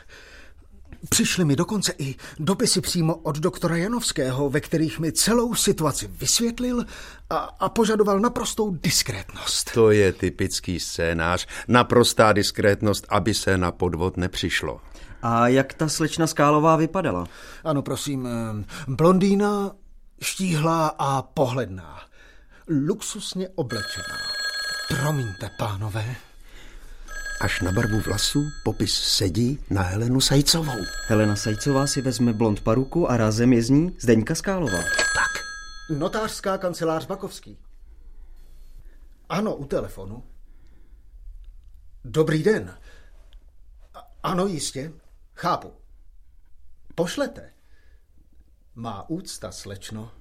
Přišly 1.08 1.44
mi 1.44 1.56
dokonce 1.56 1.92
i 1.98 2.14
dopisy 2.38 2.80
přímo 2.80 3.16
od 3.16 3.38
doktora 3.38 3.76
Janovského, 3.76 4.50
ve 4.50 4.60
kterých 4.60 4.98
mi 4.98 5.12
celou 5.12 5.54
situaci 5.54 6.10
vysvětlil 6.20 6.84
a, 7.30 7.36
a 7.36 7.68
požadoval 7.68 8.20
naprostou 8.20 8.70
diskrétnost. 8.70 9.70
To 9.74 9.90
je 9.90 10.12
typický 10.12 10.80
scénář. 10.80 11.46
Naprostá 11.68 12.32
diskrétnost, 12.32 13.06
aby 13.08 13.34
se 13.34 13.58
na 13.58 13.72
podvod 13.72 14.16
nepřišlo. 14.16 14.80
A 15.22 15.48
jak 15.48 15.74
ta 15.74 15.88
slečna 15.88 16.26
Skálová 16.26 16.76
vypadala? 16.76 17.26
Ano, 17.64 17.82
prosím, 17.82 18.28
blondýna, 18.88 19.72
štíhlá 20.22 20.94
a 20.98 21.22
pohledná. 21.22 22.00
Luxusně 22.86 23.48
oblečená. 23.54 24.18
Promiňte, 24.88 25.50
pánové. 25.58 26.16
Až 27.44 27.60
na 27.60 27.72
barvu 27.72 28.00
vlasů 28.00 28.50
popis 28.62 28.94
sedí 28.94 29.64
na 29.70 29.82
Helenu 29.82 30.20
Sajcovou. 30.20 30.84
Helena 31.06 31.36
Sajcová 31.36 31.86
si 31.86 32.00
vezme 32.00 32.32
blond 32.32 32.60
paruku 32.60 33.10
a 33.10 33.16
razem 33.16 33.52
je 33.52 33.62
z 33.62 33.70
ní 33.70 33.96
Zdeňka 34.00 34.34
Skálová. 34.34 34.78
Tak. 34.96 35.32
Notářská 35.98 36.58
kancelář 36.58 37.06
Bakovský. 37.06 37.58
Ano, 39.28 39.56
u 39.56 39.64
telefonu. 39.64 40.24
Dobrý 42.04 42.42
den. 42.42 42.78
Ano, 44.22 44.46
jistě. 44.46 44.92
Chápu. 45.34 45.72
Pošlete. 46.94 47.52
Má 48.74 49.08
úcta, 49.08 49.52
slečno. 49.52 50.12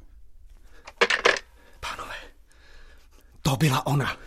Pánové, 1.80 2.16
to 3.42 3.56
byla 3.56 3.86
ona. 3.86 4.18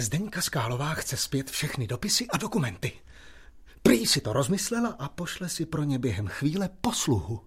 Zdeňka 0.00 0.40
Skálová 0.42 0.94
chce 0.94 1.16
zpět 1.16 1.50
všechny 1.50 1.86
dopisy 1.86 2.26
a 2.26 2.36
dokumenty. 2.36 2.92
Prý 3.82 4.06
si 4.06 4.20
to 4.20 4.32
rozmyslela 4.32 4.88
a 4.98 5.08
pošle 5.08 5.48
si 5.48 5.66
pro 5.66 5.82
ně 5.84 5.98
během 5.98 6.26
chvíle 6.26 6.68
posluhu. 6.80 7.40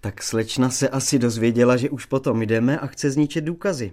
Tak 0.00 0.22
slečna 0.22 0.70
se 0.70 0.88
asi 0.88 1.18
dozvěděla, 1.18 1.76
že 1.76 1.90
už 1.90 2.06
potom 2.06 2.42
jdeme 2.42 2.78
a 2.78 2.86
chce 2.86 3.10
zničit 3.10 3.44
důkazy. 3.44 3.92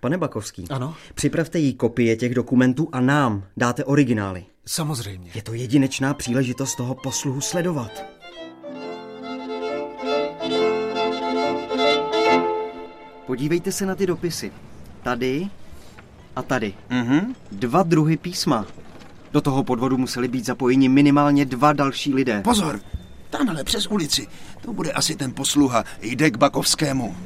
Pane 0.00 0.18
Bakovský, 0.18 0.64
Ano? 0.70 0.96
připravte 1.14 1.58
jí 1.58 1.74
kopie 1.74 2.16
těch 2.16 2.34
dokumentů 2.34 2.88
a 2.92 3.00
nám 3.00 3.46
dáte 3.56 3.84
originály. 3.84 4.44
Samozřejmě. 4.66 5.30
Je 5.34 5.42
to 5.42 5.54
jedinečná 5.54 6.14
příležitost 6.14 6.74
toho 6.76 6.94
posluhu 6.94 7.40
sledovat. 7.40 8.04
Podívejte 13.26 13.72
se 13.72 13.86
na 13.86 13.94
ty 13.94 14.06
dopisy. 14.06 14.52
Tady 15.02 15.48
a 16.36 16.42
tady. 16.42 16.74
Mhm. 16.90 17.34
Dva 17.52 17.82
druhy 17.82 18.16
písma. 18.16 18.66
Do 19.32 19.40
toho 19.40 19.64
podvodu 19.64 19.96
museli 19.98 20.28
být 20.28 20.46
zapojeni 20.46 20.88
minimálně 20.88 21.44
dva 21.44 21.72
další 21.72 22.14
lidé. 22.14 22.40
Pozor, 22.44 22.80
tamhle 23.30 23.64
přes 23.64 23.86
ulici. 23.86 24.26
To 24.62 24.72
bude 24.72 24.92
asi 24.92 25.16
ten 25.16 25.32
posluha. 25.32 25.84
Jde 26.02 26.30
k 26.30 26.36
Bakovskému. 26.36 27.16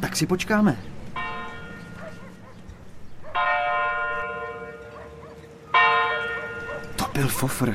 Tak 0.00 0.16
si 0.16 0.26
počkáme. 0.26 0.76
To 6.96 7.04
byl 7.14 7.28
fofr. 7.28 7.74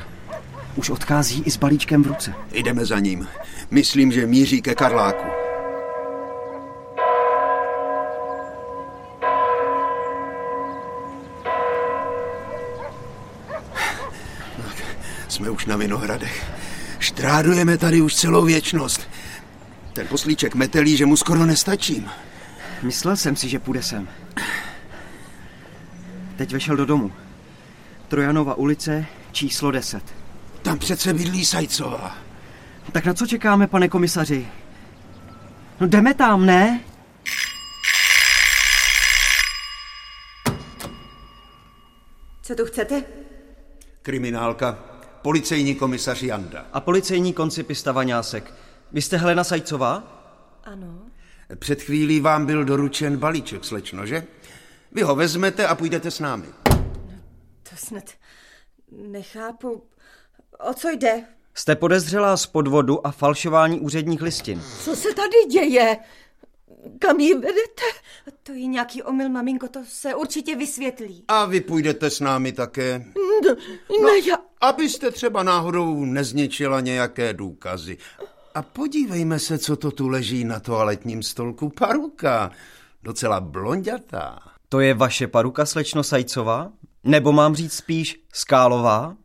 Už 0.76 0.90
odchází 0.90 1.42
i 1.46 1.50
s 1.50 1.56
balíčkem 1.56 2.02
v 2.02 2.06
ruce. 2.06 2.34
Jdeme 2.52 2.84
za 2.86 2.98
ním. 2.98 3.28
Myslím, 3.70 4.12
že 4.12 4.26
míří 4.26 4.62
ke 4.62 4.74
Karláku. 4.74 5.26
Tak, 14.56 14.84
Jsme 15.28 15.50
už 15.50 15.66
na 15.66 15.67
Vinohradech. 15.78 16.50
Štrádujeme 16.98 17.78
tady 17.78 18.00
už 18.00 18.14
celou 18.14 18.44
věčnost. 18.44 19.08
Ten 19.92 20.06
poslíček 20.06 20.54
metelí, 20.54 20.96
že 20.96 21.06
mu 21.06 21.16
skoro 21.16 21.46
nestačím. 21.46 22.10
Myslel 22.82 23.16
jsem 23.16 23.36
si, 23.36 23.48
že 23.48 23.58
půjde 23.58 23.82
sem. 23.82 24.08
Teď 26.36 26.52
vešel 26.52 26.76
do 26.76 26.86
domu. 26.86 27.12
Trojanova 28.08 28.54
ulice, 28.54 29.06
číslo 29.32 29.70
10. 29.70 30.14
Tam 30.62 30.78
přece 30.78 31.14
bydlí 31.14 31.44
Sajcová. 31.44 32.16
Tak 32.92 33.04
na 33.04 33.14
co 33.14 33.26
čekáme, 33.26 33.66
pane 33.66 33.88
komisaři? 33.88 34.48
No 35.80 35.86
jdeme 35.86 36.14
tam, 36.14 36.46
ne? 36.46 36.80
Co 42.42 42.54
tu 42.54 42.64
chcete? 42.64 43.04
Kriminálka, 44.02 44.78
policejní 45.22 45.74
komisař 45.74 46.22
Janda. 46.22 46.66
A 46.72 46.80
policejní 46.80 47.32
koncipista 47.32 47.92
Vaňásek. 47.92 48.54
Vy 48.92 49.02
jste 49.02 49.16
Helena 49.16 49.44
Sajcová? 49.44 50.14
Ano. 50.64 50.98
Před 51.58 51.82
chvílí 51.82 52.20
vám 52.20 52.46
byl 52.46 52.64
doručen 52.64 53.16
balíček, 53.16 53.64
slečno, 53.64 54.06
že? 54.06 54.26
Vy 54.92 55.02
ho 55.02 55.14
vezmete 55.16 55.66
a 55.66 55.74
půjdete 55.74 56.10
s 56.10 56.20
námi. 56.20 56.46
To 57.62 57.76
snad 57.76 58.04
nechápu. 58.92 59.82
O 60.70 60.74
co 60.74 60.90
jde? 60.90 61.24
Jste 61.54 61.76
podezřelá 61.76 62.36
z 62.36 62.46
podvodu 62.46 63.06
a 63.06 63.10
falšování 63.10 63.80
úředních 63.80 64.22
listin. 64.22 64.62
Co 64.84 64.96
se 64.96 65.08
tady 65.14 65.50
děje? 65.50 65.96
Kam 66.98 67.20
ji 67.20 67.34
vedete? 67.34 67.82
To 68.42 68.52
je 68.52 68.66
nějaký 68.66 69.02
omyl, 69.02 69.28
maminko, 69.28 69.68
to 69.68 69.80
se 69.88 70.14
určitě 70.14 70.56
vysvětlí. 70.56 71.24
A 71.28 71.44
vy 71.44 71.60
půjdete 71.60 72.10
s 72.10 72.20
námi 72.20 72.52
také. 72.52 73.04
No, 73.44 74.06
ne, 74.08 74.18
já... 74.26 74.36
Abyste 74.60 75.10
třeba 75.10 75.42
náhodou 75.42 76.04
nezničila 76.04 76.80
nějaké 76.80 77.32
důkazy. 77.32 77.98
A 78.54 78.62
podívejme 78.62 79.38
se, 79.38 79.58
co 79.58 79.76
to 79.76 79.90
tu 79.90 80.08
leží 80.08 80.44
na 80.44 80.60
toaletním 80.60 81.22
stolku. 81.22 81.68
Paruka. 81.68 82.50
Docela 83.02 83.40
blondětá. 83.40 84.38
To 84.68 84.80
je 84.80 84.94
vaše 84.94 85.26
paruka, 85.26 85.66
slečno 85.66 86.02
Sajcová? 86.02 86.72
Nebo 87.04 87.32
mám 87.32 87.54
říct 87.54 87.72
spíš 87.72 88.20
Skálová? 88.32 89.16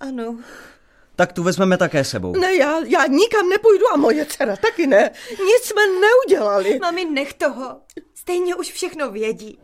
Ano. 0.00 0.38
Tak 1.16 1.32
tu 1.32 1.42
vezmeme 1.42 1.76
také 1.76 2.04
sebou. 2.04 2.32
Ne, 2.32 2.54
já, 2.54 2.78
já 2.78 3.06
nikam 3.06 3.48
nepůjdu 3.48 3.84
a 3.94 3.96
moje 3.96 4.26
dcera 4.26 4.56
taky 4.56 4.86
ne. 4.86 5.10
Nic 5.30 5.62
jsme 5.62 5.82
neudělali. 6.00 6.78
Mami, 6.82 7.04
nech 7.04 7.34
toho. 7.34 7.80
Stejně 8.14 8.54
už 8.54 8.72
všechno 8.72 9.10
vědí. 9.10 9.58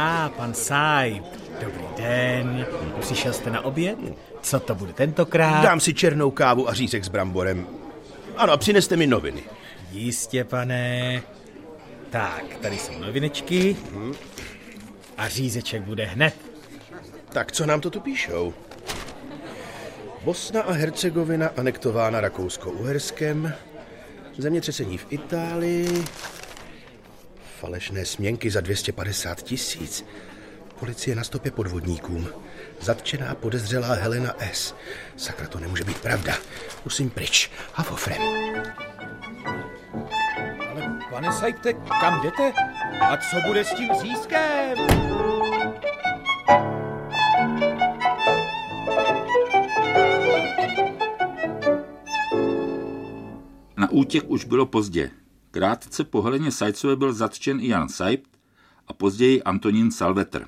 A, 0.00 0.28
pan 0.36 0.54
Sajp, 0.54 1.24
dobrý 1.60 1.84
den. 1.96 2.66
Přišel 3.00 3.32
jste 3.32 3.50
na 3.50 3.64
oběd? 3.64 3.98
Co 4.42 4.60
to 4.60 4.74
bude 4.74 4.92
tentokrát? 4.92 5.62
Dám 5.62 5.80
si 5.80 5.94
černou 5.94 6.30
kávu 6.30 6.68
a 6.68 6.74
řízek 6.74 7.04
s 7.04 7.08
bramborem. 7.08 7.66
Ano, 8.36 8.52
a 8.52 8.56
přineste 8.56 8.96
mi 8.96 9.06
noviny. 9.06 9.42
Jistě, 9.92 10.44
pane. 10.44 11.22
Tak, 12.10 12.44
tady 12.60 12.78
jsou 12.78 12.98
novinečky. 12.98 13.76
A 15.18 15.28
řízeček 15.28 15.82
bude 15.82 16.04
hned. 16.04 16.34
Tak 17.28 17.52
co 17.52 17.66
nám 17.66 17.80
to 17.80 17.90
tu 17.90 18.00
píšou? 18.00 18.54
Bosna 20.24 20.62
a 20.62 20.72
Hercegovina 20.72 21.50
anektována 21.56 22.20
Rakousko-Uherskem, 22.20 23.52
zemětřesení 24.38 24.98
v 24.98 25.06
Itálii, 25.10 26.04
falešné 27.58 28.04
směnky 28.04 28.50
za 28.50 28.60
250 28.60 29.42
tisíc, 29.42 30.04
policie 30.80 31.16
na 31.16 31.24
stopě 31.24 31.50
podvodníkům, 31.50 32.28
zatčená 32.80 33.34
podezřelá 33.34 33.94
Helena 33.94 34.34
S. 34.52 34.74
Sakra, 35.16 35.46
to 35.46 35.60
nemůže 35.60 35.84
být 35.84 35.98
pravda. 35.98 36.34
Musím 36.84 37.10
pryč. 37.10 37.50
A. 37.74 37.86
Ale 40.70 40.98
pane 41.10 41.32
Sajpte, 41.32 41.72
kam 41.72 42.22
jdete? 42.22 42.52
A 43.00 43.16
co 43.16 43.36
bude 43.46 43.64
s 43.64 43.74
tím 43.74 43.88
řízkem? 44.02 44.78
Na 53.76 53.90
útěk 53.90 54.24
už 54.26 54.44
bylo 54.44 54.66
pozdě. 54.66 55.10
Krátce 55.50 56.04
po 56.04 56.22
Heleně 56.22 56.50
Sajcové 56.50 56.96
byl 56.96 57.12
zatčen 57.12 57.60
i 57.60 57.68
Jan 57.68 57.88
Sajpt 57.88 58.30
a 58.86 58.92
později 58.92 59.42
Antonín 59.42 59.90
Salvetr. 59.90 60.46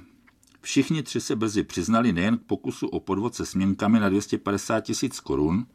Všichni 0.61 1.03
tři 1.03 1.21
se 1.21 1.37
brzy 1.37 1.63
přiznali 1.63 2.13
nejen 2.13 2.39
k 2.39 2.43
pokusu 2.43 2.87
o 2.87 3.01
podvod 3.01 3.35
se 3.35 3.47
směnkami 3.47 4.01
na 4.01 4.09
250 4.09 4.81
tisíc 4.81 5.21
korun, 5.21 5.67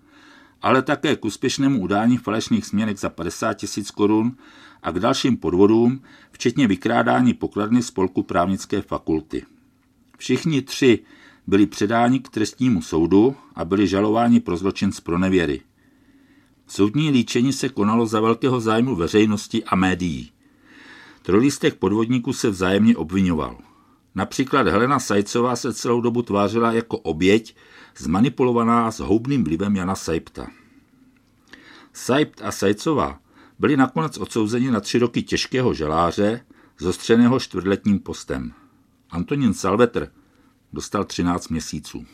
ale 0.61 0.81
také 0.81 1.15
k 1.15 1.25
úspěšnému 1.25 1.81
udání 1.81 2.17
falešných 2.17 2.65
směnek 2.65 2.97
za 2.97 3.09
50 3.09 3.53
tisíc 3.53 3.91
korun 3.91 4.37
a 4.83 4.91
k 4.91 4.99
dalším 4.99 5.37
podvodům, 5.37 6.01
včetně 6.31 6.67
vykrádání 6.67 7.33
pokladny 7.33 7.83
spolku 7.83 8.23
právnické 8.23 8.81
fakulty. 8.81 9.45
Všichni 10.17 10.61
tři 10.61 10.99
byli 11.47 11.65
předáni 11.65 12.19
k 12.19 12.29
trestnímu 12.29 12.81
soudu 12.81 13.35
a 13.55 13.65
byli 13.65 13.87
žalováni 13.87 14.39
pro 14.39 14.57
zločin 14.57 14.91
z 14.91 14.99
pronevěry. 14.99 15.61
Soudní 16.67 17.09
líčení 17.09 17.53
se 17.53 17.69
konalo 17.69 18.05
za 18.05 18.19
velkého 18.21 18.59
zájmu 18.59 18.95
veřejnosti 18.95 19.63
a 19.63 19.75
médií. 19.75 20.31
Trojlistek 21.21 21.75
podvodníků 21.75 22.33
se 22.33 22.49
vzájemně 22.49 22.97
obvinoval. 22.97 23.57
Například 24.15 24.67
Helena 24.67 24.99
Sajcová 24.99 25.55
se 25.55 25.73
celou 25.73 26.01
dobu 26.01 26.21
tvářila 26.21 26.71
jako 26.71 26.97
oběť, 26.97 27.55
zmanipulovaná 27.97 28.91
s 28.91 28.99
houbným 28.99 29.43
vlivem 29.43 29.75
Jana 29.75 29.95
Sajpta. 29.95 30.47
Sajpt 31.93 32.41
a 32.41 32.51
Sajcová 32.51 33.19
byli 33.59 33.77
nakonec 33.77 34.17
odsouzeni 34.17 34.71
na 34.71 34.79
tři 34.79 34.99
roky 34.99 35.23
těžkého 35.23 35.73
želáře, 35.73 36.45
zostřeného 36.79 37.39
čtvrtletním 37.39 37.99
postem. 37.99 38.53
Antonín 39.09 39.53
Salvetr 39.53 40.11
dostal 40.73 41.03
13 41.03 41.47
měsíců. 41.47 42.05